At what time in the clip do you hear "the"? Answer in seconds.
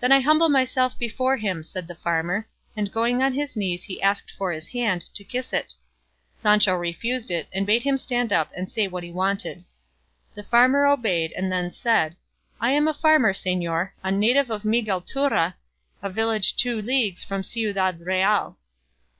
1.86-1.94, 10.34-10.42